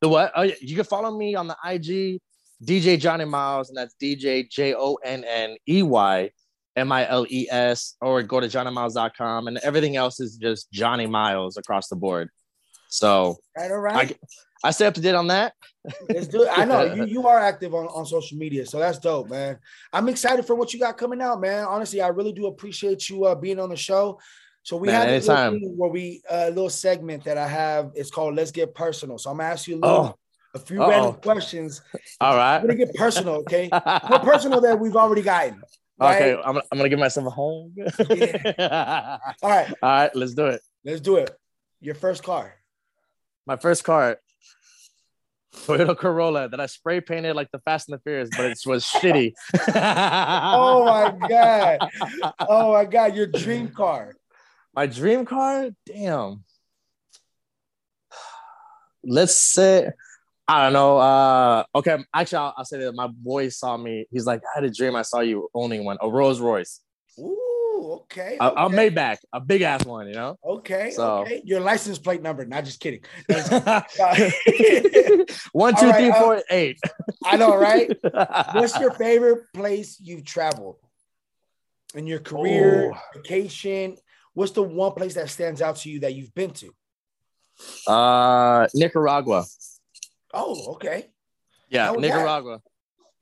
[0.02, 0.32] the what?
[0.36, 0.56] Oh, yeah.
[0.62, 2.22] You can follow me on the IG,
[2.64, 6.32] DJ Johnny Miles, and that's DJ J O N N E Y
[6.78, 11.08] M I L E S, or go to johnnymiles.com, and everything else is just Johnny
[11.08, 12.30] Miles across the board.
[12.90, 14.18] So Right, all right.
[14.64, 15.54] I stay up to date on that.
[16.10, 16.50] Let's do it.
[16.52, 19.60] I know you, you are active on, on social media, so that's dope, man.
[19.94, 21.66] I'm excited for what you got coming out, man.
[21.66, 24.20] Honestly, I really do appreciate you uh, being on the show.
[24.64, 27.92] So we Man, have thing where we a little segment that I have.
[27.96, 30.16] It's called "Let's Get Personal." So I'm gonna ask you a little, Oh,
[30.56, 30.90] a few Uh-oh.
[30.90, 31.82] random questions.
[32.20, 32.62] All right, right.
[32.62, 33.70] gonna get personal, okay?
[34.10, 35.62] More personal than we've already gotten.
[36.00, 36.44] Okay, right?
[36.46, 37.74] I'm, gonna- I'm gonna give myself a home.
[37.80, 40.62] All right, All right, let's do it.
[40.86, 41.32] let's do it.
[41.82, 42.54] Your first car.
[43.46, 44.20] My first car,
[45.56, 48.84] Toyota Corolla, that I spray painted like the Fast and the Furious, but it was
[49.02, 49.34] shitty.
[49.74, 51.90] Oh my god.
[52.48, 54.14] Oh my god, your dream car.
[54.76, 56.44] My dream car, damn.
[59.04, 59.90] Let's say,
[60.48, 60.98] I don't know.
[60.98, 64.06] Uh, okay, actually, I'll, I'll say that my boy saw me.
[64.12, 64.96] He's like, I had a dream.
[64.96, 66.80] I saw you owning one, a Rolls Royce,
[67.20, 68.38] Ooh, okay.
[68.40, 68.90] a, a okay.
[68.90, 70.08] Maybach, a big ass one.
[70.08, 70.38] You know.
[70.44, 71.42] Okay, So- okay.
[71.44, 72.46] Your license plate number.
[72.46, 73.02] Not just kidding.
[75.52, 76.80] one, two, right, three, uh, four, eight.
[77.26, 77.92] I know, right?
[78.54, 80.78] What's your favorite place you've traveled
[81.94, 83.00] in your career, Oh.
[83.16, 83.98] vacation?
[84.34, 87.92] What's the one place that stands out to you that you've been to?
[87.92, 89.44] Uh, Nicaragua.
[90.34, 91.08] Oh, okay.
[91.70, 92.08] Yeah, was that?
[92.08, 92.62] Nicaragua.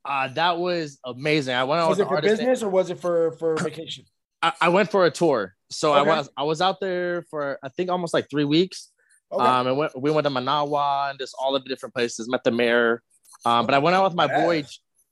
[0.03, 1.55] Uh, that was amazing.
[1.55, 4.05] I went out Was it for business or was it for for vacation?
[4.41, 5.55] I, I went for a tour.
[5.71, 6.09] So I Okay.
[6.09, 8.91] was I was out there for I think almost like three weeks.
[9.31, 9.43] Okay.
[9.43, 12.29] Um, and went, we went to Managua and just all of the different places.
[12.29, 13.01] Met the mayor.
[13.43, 14.63] Um, but I went out with my boy.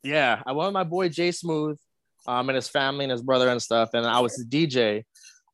[0.04, 1.80] Yeah, I went with my boy Jay Smooth,
[2.28, 3.90] um, and his family and his brother and stuff.
[3.94, 5.04] And I was the DJ.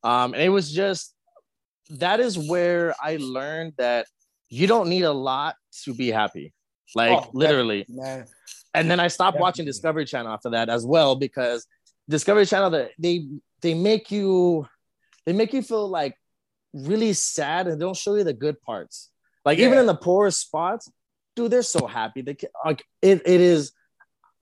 [0.03, 1.13] Um, and it was just
[1.91, 4.07] that is where I learned that
[4.49, 6.53] you don't need a lot to be happy.
[6.95, 7.85] Like Oh, literally.
[7.87, 8.25] Man,
[8.73, 11.67] And then I stopped watching Discovery Channel after that as well because
[12.09, 13.27] Discovery Channel that they
[13.61, 14.67] they make you
[15.25, 16.15] they make you feel like
[16.73, 19.11] really sad and they don't show you the good parts.
[19.45, 20.91] Like even in the poorest spots,
[21.35, 22.21] dude, they're so happy.
[22.21, 22.35] They
[22.65, 23.71] like it, it is.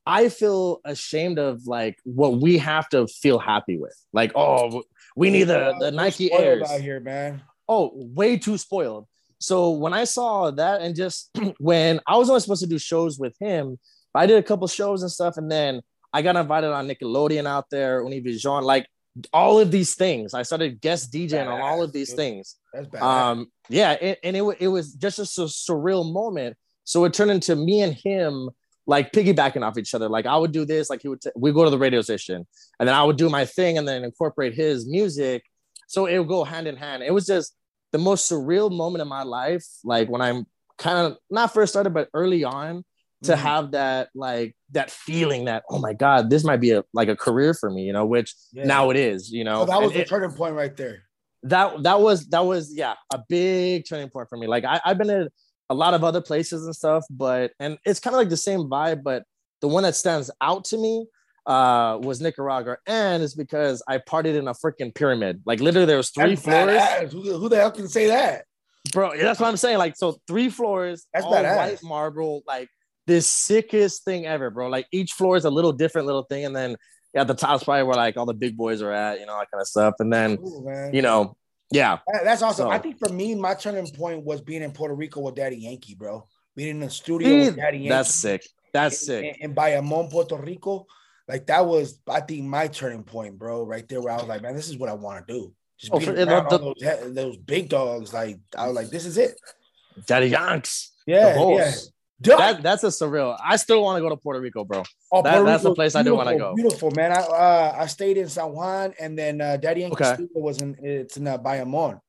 [0.05, 3.93] I feel ashamed of like what we have to feel happy with.
[4.13, 4.83] Like, oh,
[5.17, 7.41] we need the, the Nike Airs out here, man.
[7.67, 9.07] oh way too spoiled
[9.39, 13.19] so when i saw that and just when i was only supposed to do shows
[13.19, 13.77] with him
[14.15, 15.81] i did a couple shows and stuff and then
[16.13, 18.87] i got invited on nickelodeon out there univision like
[19.33, 20.33] all of these things.
[20.33, 22.55] I started guest djing on all of these things.
[22.73, 23.01] That's bad.
[23.01, 26.57] um yeah it, and it, it was just a sur- surreal moment.
[26.83, 28.49] So it turned into me and him
[28.85, 30.09] like piggybacking off each other.
[30.09, 32.45] Like i would do this like he would t- we go to the radio station
[32.79, 35.43] and then i would do my thing and then incorporate his music.
[35.87, 37.03] So it would go hand in hand.
[37.03, 37.55] It was just
[37.97, 40.45] the most surreal moment in my life like when i'm
[40.77, 42.85] kind of not first started but early on
[43.23, 43.41] to mm-hmm.
[43.41, 47.15] have that like that feeling that oh my god this might be a like a
[47.15, 48.65] career for me you know which yeah.
[48.65, 51.03] now it is you know so that was and the it, turning point right there
[51.41, 54.99] that that was that was yeah a big turning point for me like I, i've
[54.99, 55.29] been in
[55.69, 58.69] a lot of other places and stuff but and it's kind of like the same
[58.69, 59.23] vibe but
[59.61, 61.07] the one that stands out to me
[61.47, 65.41] uh, was Nicaragua, and it's because I partied in a freaking pyramid.
[65.45, 67.11] Like literally, there was three that's floors.
[67.13, 68.45] Who, who, the hell can say that,
[68.91, 69.17] bro?
[69.17, 69.77] That's what I'm saying.
[69.77, 71.57] Like so, three floors, that's all badass.
[71.57, 72.69] white marble, like
[73.07, 74.67] this sickest thing ever, bro.
[74.67, 76.75] Like each floor is a little different little thing, and then
[77.15, 79.49] at the top's probably where like all the big boys are at, you know, that
[79.49, 79.95] kind of stuff.
[79.99, 81.37] And then Ooh, you know,
[81.71, 82.67] yeah, that's awesome.
[82.67, 85.57] So, I think for me, my turning point was being in Puerto Rico with Daddy
[85.57, 86.27] Yankee, bro.
[86.55, 87.89] Being in the studio with Daddy Yankee.
[87.89, 88.45] That's sick.
[88.73, 89.25] That's sick.
[89.25, 89.43] and, sick.
[89.43, 90.87] And, Bayamon, Puerto Rico,
[91.27, 93.63] like that was, I think, my turning point, bro.
[93.63, 95.53] Right there, where I was like, man, this is what I want to do.
[95.77, 98.13] Just oh, around the, those, those big dogs.
[98.13, 99.39] Like I was like, this is it.
[100.05, 100.93] Daddy Yanks.
[101.05, 101.71] Yeah, yeah.
[102.19, 103.37] That, that's a surreal.
[103.43, 104.83] I still want to go to Puerto Rico, bro.
[105.11, 106.55] Oh, that, that's the place I do want to go.
[106.55, 107.11] Beautiful, man.
[107.11, 110.27] I uh, I stayed in San Juan, and then uh, Daddy Yankee okay.
[110.33, 111.99] was in it's in uh, Bayamon.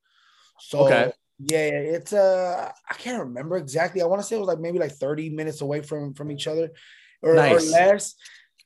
[0.60, 1.12] So okay.
[1.38, 4.00] yeah, it's uh I can't remember exactly.
[4.00, 6.46] I want to say it was like maybe like thirty minutes away from from each
[6.46, 6.70] other,
[7.20, 7.68] or, nice.
[7.68, 8.14] or less.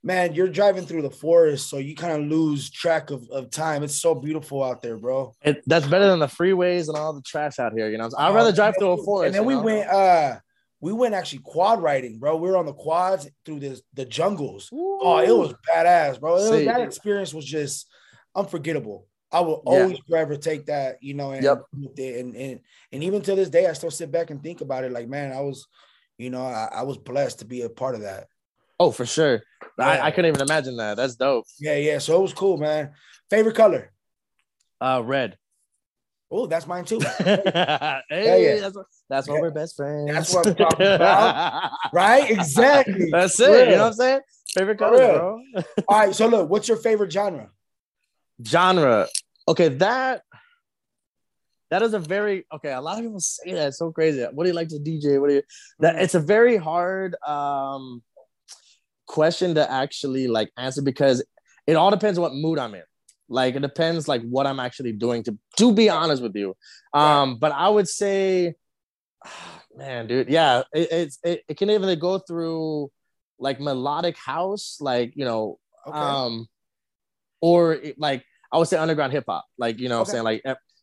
[0.05, 3.85] Man, you're driving through the forest, so you kind of lose track of, of time.
[3.85, 5.33] It's so beautiful out there, bro.
[5.43, 7.89] It, that's better than the freeways and all the trash out here.
[7.89, 9.27] You know, I'd rather drive through a forest.
[9.29, 9.63] And then we know?
[9.63, 9.89] went.
[9.89, 10.37] uh
[10.83, 12.37] we went actually quad riding, bro.
[12.37, 14.69] We were on the quads through this the jungles.
[14.73, 14.99] Ooh.
[15.01, 16.33] Oh, it was badass, bro.
[16.35, 17.87] Was, that experience was just
[18.35, 19.07] unforgettable.
[19.31, 19.73] I will yeah.
[19.73, 21.63] always forever take that, you know, and, yep.
[21.73, 22.61] and and
[22.91, 24.91] and even to this day, I still sit back and think about it.
[24.91, 25.69] Like, man, I was,
[26.19, 28.27] you know, I, I was blessed to be a part of that.
[28.81, 29.41] Oh, for sure.
[29.79, 29.87] Yeah.
[29.87, 30.97] I, I couldn't even imagine that.
[30.97, 31.47] That's dope.
[31.59, 31.99] Yeah, yeah.
[31.99, 32.91] So it was cool, man.
[33.31, 33.93] Favorite color?
[34.81, 35.39] Uh, red.
[36.35, 36.99] Oh, that's mine too.
[37.19, 38.61] hey, yeah.
[38.61, 40.11] that's, what, that's why we're best friends.
[40.11, 41.71] That's what I'm talking about.
[41.93, 42.31] right?
[42.31, 43.11] Exactly.
[43.11, 43.69] That's it.
[43.69, 44.21] You know what I'm saying?
[44.55, 45.43] Favorite color, bro.
[45.89, 46.15] All right.
[46.15, 47.51] So look, what's your favorite genre?
[48.47, 49.09] Genre.
[49.47, 50.23] Okay, that
[51.71, 52.73] that is a very okay.
[52.73, 53.69] A lot of people say that.
[53.69, 54.23] It's so crazy.
[54.25, 55.21] What do you like to DJ?
[55.21, 55.43] What do you
[55.81, 56.03] that mm.
[56.03, 58.03] it's a very hard um
[59.13, 61.23] question to actually like answer because
[61.67, 62.83] it all depends on what mood I'm in.
[63.29, 66.57] Like it depends like what I'm actually doing to to be honest with you.
[66.95, 68.55] Um, but I would say,
[69.77, 72.91] man, dude, yeah, it, it's it, it can either go through
[73.39, 75.97] like melodic house, like you know, okay.
[75.97, 76.47] um,
[77.41, 80.11] or like I would say underground hip hop, like you know, okay.
[80.11, 80.43] I'm saying like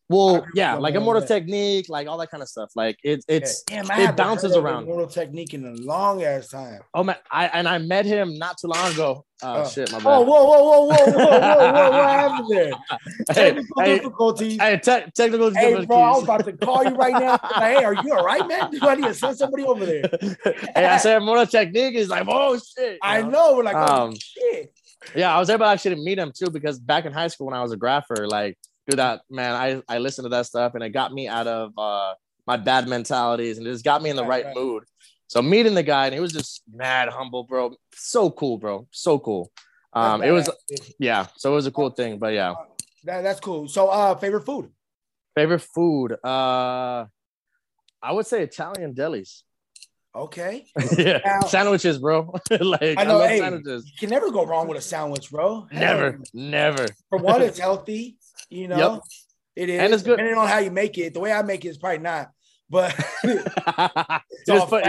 [0.09, 2.71] well, yeah, like Immortal Technique, like all that kind of stuff.
[2.75, 4.83] Like it, it's Damn, it bounces around.
[4.83, 6.81] Immortal Technique in a long ass time.
[6.95, 9.25] Oh man, I and I met him not too long ago.
[9.43, 9.69] Oh, oh.
[9.69, 10.07] shit, my bad.
[10.07, 12.71] Oh, whoa, whoa, whoa, whoa, whoa, whoa, whoa, what happened there?
[13.27, 14.59] technical hey, difficulties.
[14.59, 15.87] Hey, te- technical hey, difficulties.
[15.87, 17.39] bro, I was about to call you right now.
[17.43, 18.71] Like, hey, are you all right, man?
[18.71, 20.09] Do I need to send somebody over there?
[20.75, 22.97] hey, I said Immortal Technique is like, oh shit.
[23.03, 23.29] I know.
[23.29, 23.57] know.
[23.57, 24.73] We're like, oh um, shit.
[25.15, 27.47] Yeah, I was able actually to actually meet him too because back in high school
[27.47, 28.57] when I was a grapher, like
[28.89, 29.53] do that, man.
[29.53, 32.13] I I listened to that stuff and it got me out of uh,
[32.45, 34.83] my bad mentalities and it just got me in the right, right, mood.
[35.27, 37.75] So meeting the guy and he was just mad humble, bro.
[37.93, 38.87] So cool, bro.
[38.91, 39.51] So cool.
[39.93, 40.49] Um, it was
[40.99, 41.27] yeah.
[41.37, 42.53] So it was a cool thing, but yeah.
[43.03, 43.67] That, that's cool.
[43.67, 44.71] So uh, favorite food.
[45.35, 46.13] Favorite food.
[46.23, 47.05] Uh,
[48.01, 49.43] I would say Italian delis.
[50.15, 50.65] Okay.
[50.97, 51.19] yeah.
[51.23, 52.33] Now, sandwiches, bro.
[52.59, 53.85] like I know I hey, sandwiches.
[53.85, 55.67] You can never go wrong with a sandwich, bro.
[55.71, 56.87] Never, never.
[57.09, 58.17] For one, it's healthy.
[58.49, 59.01] You know, yep.
[59.55, 59.79] it is.
[59.79, 60.17] And it's good.
[60.17, 61.13] Depending on how you make it.
[61.13, 62.31] The way I make it is probably not.
[62.69, 64.83] But it's all put,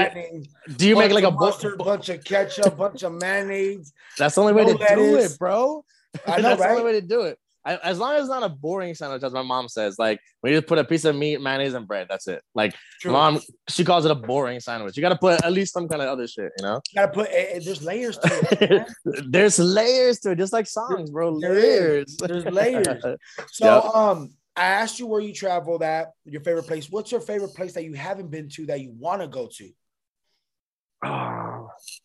[0.76, 3.94] do you make like a mustard, bunch of ketchup, bunch of mayonnaise?
[4.18, 5.84] That's the only way to do it, bro.
[6.26, 6.68] I know, That's right?
[6.68, 7.38] the only way to do it.
[7.64, 10.50] I, as long as it's not a boring sandwich, as my mom says, like we
[10.50, 12.06] just put a piece of meat, mayonnaise, and bread.
[12.08, 12.42] That's it.
[12.54, 13.12] Like True.
[13.12, 14.96] mom, she calls it a boring sandwich.
[14.96, 16.80] You got to put at least some kind of other shit, you know.
[16.90, 17.28] You got to put.
[17.28, 18.88] Uh, there's layers to it.
[19.30, 21.30] there's layers to it, just like songs, bro.
[21.30, 22.16] Layers.
[22.16, 22.86] There's layers.
[23.52, 23.84] So, yep.
[23.94, 26.88] um, I asked you where you traveled at, your favorite place.
[26.90, 29.70] What's your favorite place that you haven't been to that you want to go to?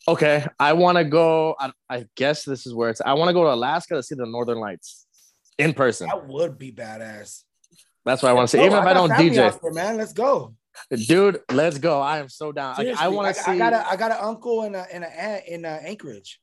[0.08, 1.56] okay, I want to go.
[1.60, 3.02] I, I guess this is where it's.
[3.02, 5.05] I want to go to Alaska to see the Northern Lights
[5.58, 6.08] in person.
[6.08, 7.44] That would be badass.
[8.06, 8.66] That's what I want to say.
[8.66, 10.54] Even if I, don't DJ, there, man, let's go,
[10.92, 11.42] dude.
[11.52, 12.02] Let's go.
[12.02, 12.76] I am so down.
[12.78, 13.52] Like, I want to see.
[13.52, 16.40] I got a I got an uncle in a in a in a Anchorage.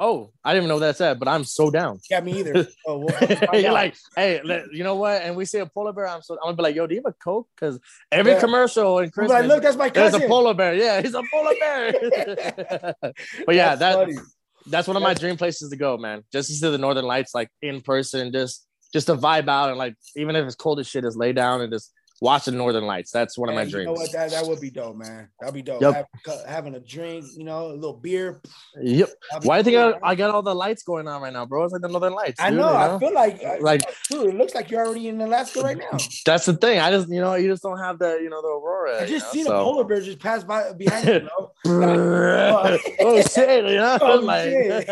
[0.00, 2.00] Oh, I didn't even know that said, but I'm so down.
[2.10, 2.66] Yeah, me either.
[2.86, 4.40] Oh, we'll You're like, hey,
[4.72, 5.22] you know what?
[5.22, 6.08] And we see a polar bear.
[6.08, 7.48] I'm so I'm gonna be like, yo, do you have a coke?
[7.54, 7.78] Because
[8.10, 8.40] every yeah.
[8.40, 10.18] commercial in Christmas, like, look, that's my cousin.
[10.18, 10.74] There's a polar bear.
[10.74, 11.92] Yeah, he's a polar bear.
[13.46, 14.26] but yeah, that's that
[14.66, 16.22] that's one of my dream places to go, man.
[16.32, 19.78] Just to see the Northern Lights like in person, just just to vibe out and
[19.78, 21.92] like even if it's cold as shit, just lay down and just
[22.24, 23.10] watch the Northern Lights.
[23.10, 23.86] That's one of my Man, you dreams.
[23.86, 24.10] know what?
[24.12, 25.28] That, that would be dope, man.
[25.38, 25.82] That'd be dope.
[25.82, 25.94] Yep.
[26.26, 28.40] Have- having a drink, you know, a little beer.
[28.80, 29.10] Yep.
[29.42, 30.10] Why do you think I.
[30.10, 31.64] I got all the lights going on right now, bro?
[31.64, 32.40] It's like the Northern Lights.
[32.40, 32.70] I dude, know.
[32.70, 35.98] you I feel like, Like- dude, it looks like you're already in Alaska right now.
[36.24, 36.80] That's the thing.
[36.80, 39.02] I just, you know, you just don't have the, you know, the aurora.
[39.02, 41.48] I just you seen know, a polar bear just pass by behind you, bro.
[41.66, 43.64] oh, oh shit!
[43.66, 44.88] You know, Oh, like, shit.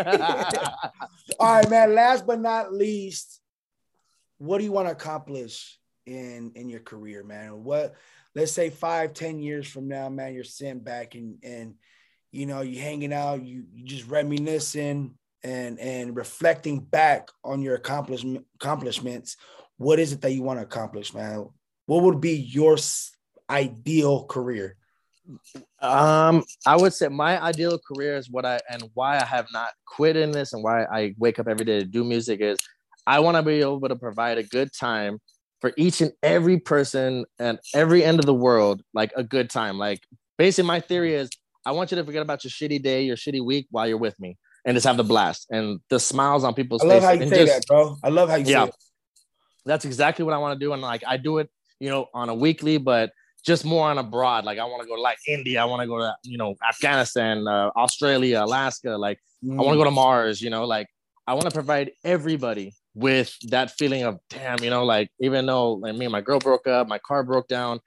[1.41, 1.95] All right, man.
[1.95, 3.41] Last but not least,
[4.39, 7.65] what do you want to accomplish in in your career, man?
[7.65, 7.95] What
[8.35, 11.75] let's say five, ten years from now, man, you're sitting back and and
[12.31, 17.75] you know you hanging out, you you just reminiscing and and reflecting back on your
[17.75, 19.37] accomplishment accomplishments.
[19.77, 21.49] What is it that you want to accomplish, man?
[21.87, 22.77] What would be your
[23.51, 24.77] ideal career?
[25.81, 29.71] Um, I would say my ideal career is what I and why I have not
[29.87, 32.59] quit in this and why I wake up every day to do music is
[33.07, 35.19] I want to be able to provide a good time
[35.63, 39.79] for each and every person at every end of the world, like a good time.
[39.79, 40.01] Like
[40.37, 41.31] basically, my theory is
[41.65, 44.19] I want you to forget about your shitty day, your shitty week while you're with
[44.21, 47.07] me, and just have the blast and the smiles on people's I love faces.
[47.07, 47.97] how you and say just- that, bro.
[48.03, 48.65] I love how you Yeah.
[48.65, 48.75] say it.
[49.65, 50.73] that's exactly what I want to do.
[50.73, 51.49] And like I do it,
[51.79, 53.13] you know, on a weekly, but
[53.47, 54.45] just more on a broad.
[54.45, 56.57] Like I want to go to like India, I want to go to you know
[56.69, 58.91] Afghanistan, uh, Australia, Alaska.
[58.99, 59.57] Like I Mm.
[59.65, 60.43] want to go to Mars.
[60.43, 60.89] You know, like
[61.29, 64.63] I want to provide everybody with that feeling of damn.
[64.63, 67.49] You know, like even though like me and my girl broke up, my car broke
[67.49, 67.81] down.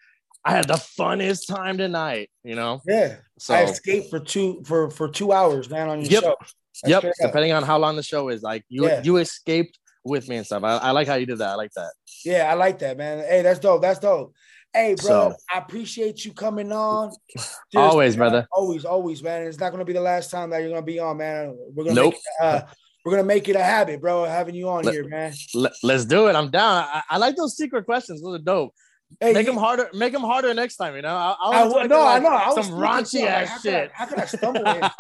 [0.44, 2.82] I had the funnest time tonight, you know.
[2.86, 3.16] Yeah.
[3.40, 6.24] So I escaped for two for for two hours, man, on your Yep.
[6.24, 6.36] show.
[6.40, 7.32] That's yep, straight up.
[7.32, 9.02] depending on how long the show is, like you Yeah.
[9.04, 10.64] you escaped with me and stuff.
[10.64, 11.50] I, I like how you did that.
[11.50, 11.92] I like that.
[12.24, 13.20] Yeah, I like that, man.
[13.28, 13.82] Hey, that's dope.
[13.82, 14.34] That's dope.
[14.72, 17.12] Hey, bro, So- I appreciate you coming on.
[17.76, 18.30] Always, man.
[18.30, 18.48] brother.
[18.52, 19.48] Always, always, man.
[19.48, 21.58] It's not gonna be the last time that you're gonna be on, man.
[21.74, 22.14] We're gonna Nope.
[22.14, 22.62] make uh,
[23.06, 25.34] we're gonna make it a habit, bro, having you on Let- here, man.
[25.54, 26.36] Let, us do it.
[26.36, 26.84] I'm down.
[26.92, 28.22] I, I like those secret questions.
[28.22, 28.74] Those are dope.
[29.20, 29.88] Hey, make you- them harder.
[29.94, 30.96] Make them harder next time.
[30.96, 31.16] You know.
[31.16, 32.30] I, I, would- no, I know.
[32.30, 33.92] I was some raunchy I'm like, ass how could I- shit.
[33.94, 34.82] how could I stumble in?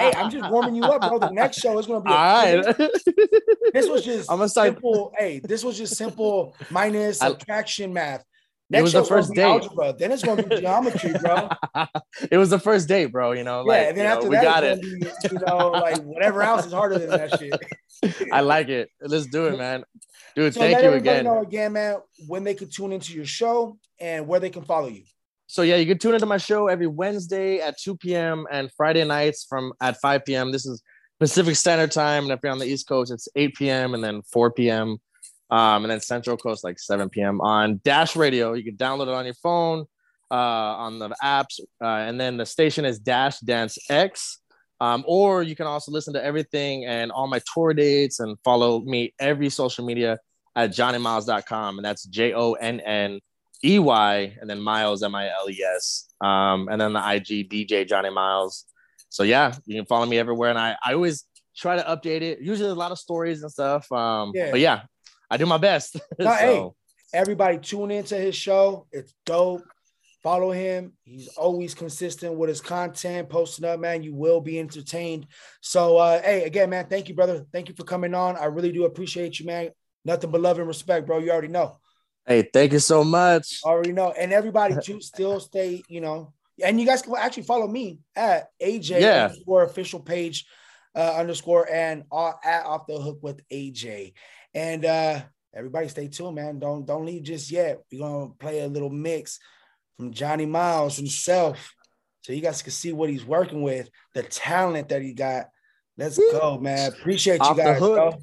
[0.00, 1.18] hey, I'm just warming you up, bro.
[1.18, 2.10] The next show is gonna be.
[2.10, 2.76] All right.
[3.74, 4.68] This was just I'm gonna start.
[4.72, 5.12] simple.
[5.18, 8.24] Hey, this was just simple minus I- subtraction math.
[8.72, 9.44] It was the first date.
[9.44, 9.94] Algebra.
[9.96, 11.48] Then it's gonna be geometry, bro.
[12.30, 13.32] it was the first date, bro.
[13.32, 13.60] You know.
[13.60, 14.82] yeah, Like, and then you know, after we got it.
[14.82, 18.26] Be, you know, like whatever else is harder than that shit.
[18.32, 18.90] I like it.
[19.00, 19.84] Let's do it, man.
[20.34, 21.24] Dude, So thank you again.
[21.24, 24.88] know again, man, when they can tune into your show and where they can follow
[24.88, 25.04] you.
[25.46, 28.46] So yeah, you can tune into my show every Wednesday at 2 p.m.
[28.50, 30.50] and Friday nights from at 5 p.m.
[30.50, 30.82] This is
[31.20, 33.94] Pacific Standard Time, and if you're on the East Coast, it's 8 p.m.
[33.94, 34.98] and then 4 p.m.
[35.50, 37.40] Um, and then Central Coast like 7 p.m.
[37.40, 38.54] on Dash Radio.
[38.54, 39.86] You can download it on your phone,
[40.30, 44.40] uh, on the apps, uh, and then the station is Dash Dance X.
[44.80, 48.80] Um, or you can also listen to everything and all my tour dates and follow
[48.80, 50.18] me every social media
[50.54, 51.78] at jonneymiles.com.
[51.78, 53.20] And that's J O N N
[53.64, 56.08] E Y and then Miles M I L E S.
[56.20, 58.66] Um, and then the IG DJ Jonney Miles.
[59.08, 60.50] So yeah, you can follow me everywhere.
[60.50, 61.24] And I, I always
[61.56, 62.40] try to update it.
[62.42, 63.90] Usually a lot of stories and stuff.
[63.90, 64.50] Um, Yeah.
[64.50, 64.82] but yeah,
[65.30, 65.96] I do my best.
[66.18, 66.68] No, hey.
[67.12, 68.86] Everybody tune into his show.
[68.92, 69.62] It's dope.
[70.22, 70.92] Follow him.
[71.04, 74.02] He's always consistent with his content, posting up, man.
[74.02, 75.26] You will be entertained.
[75.60, 77.46] So, uh, hey, again, man, thank you, brother.
[77.52, 78.36] Thank you for coming on.
[78.36, 79.70] I really do appreciate you, man.
[80.04, 81.18] Nothing but love and respect, bro.
[81.18, 81.78] You already know.
[82.26, 83.60] hey, thank you so much.
[83.64, 84.10] Already know.
[84.18, 86.32] And everybody too still stay, you know.
[86.62, 89.24] And you guys can actually follow me at AJ Yeah.
[89.26, 90.46] underscore official page
[90.96, 94.14] uh, underscore and uh, at off the hook with AJ.
[94.56, 95.20] And uh
[95.54, 96.58] everybody stay tuned, man.
[96.58, 97.82] Don't don't leave just yet.
[97.92, 99.38] We're gonna play a little mix
[99.96, 101.74] from Jonney Miles himself.
[102.22, 105.48] So you guys can see what he's working with, the talent that he got.
[105.98, 106.90] Let's go, man.
[106.92, 108.20] Appreciate you Off the guys, hook.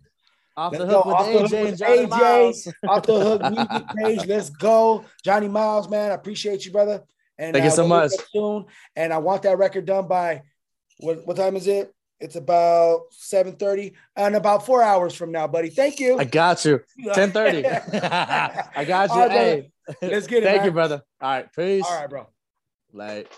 [0.57, 1.09] Off the Let's hook go.
[1.09, 2.09] with Off the hook AJ with Jonney AJ.
[2.09, 2.67] Miles.
[2.87, 4.27] Off the hook music page.
[4.27, 5.05] Let's go.
[5.23, 6.11] Jonney Miles, man.
[6.11, 7.03] I appreciate you, brother.
[7.37, 8.11] And Thank you so much.
[8.31, 8.65] Soon.
[8.95, 10.41] And I want that record done by
[10.99, 11.93] what what time is it?
[12.19, 15.69] It's about 7:30 and about four hours from now, buddy.
[15.69, 16.17] Thank you.
[16.17, 16.79] I got you.
[17.03, 17.65] 1030.
[18.75, 19.19] I got you.
[19.19, 19.71] Right, hey,
[20.01, 20.45] Let's get it.
[20.45, 20.65] thank man.
[20.65, 21.01] you, brother.
[21.21, 21.53] All right.
[21.53, 21.83] Peace.
[21.85, 22.27] All right, bro.
[22.93, 23.31] Like.